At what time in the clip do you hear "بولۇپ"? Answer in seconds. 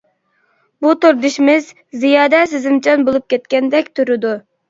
3.11-3.27